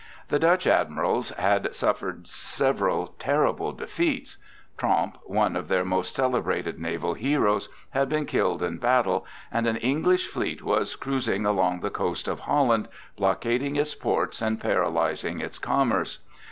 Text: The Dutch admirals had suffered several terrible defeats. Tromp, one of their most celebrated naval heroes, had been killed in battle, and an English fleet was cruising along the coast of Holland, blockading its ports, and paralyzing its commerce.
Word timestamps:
The 0.29 0.39
Dutch 0.39 0.65
admirals 0.65 1.29
had 1.29 1.75
suffered 1.75 2.27
several 2.27 3.13
terrible 3.19 3.71
defeats. 3.71 4.37
Tromp, 4.75 5.19
one 5.25 5.55
of 5.55 5.67
their 5.67 5.85
most 5.85 6.15
celebrated 6.15 6.79
naval 6.79 7.13
heroes, 7.13 7.69
had 7.91 8.09
been 8.09 8.25
killed 8.25 8.63
in 8.63 8.79
battle, 8.79 9.27
and 9.51 9.67
an 9.67 9.77
English 9.77 10.25
fleet 10.27 10.63
was 10.63 10.95
cruising 10.95 11.45
along 11.45 11.81
the 11.81 11.91
coast 11.91 12.27
of 12.27 12.39
Holland, 12.39 12.87
blockading 13.15 13.75
its 13.75 13.93
ports, 13.93 14.41
and 14.41 14.59
paralyzing 14.59 15.39
its 15.39 15.59
commerce. 15.59 16.17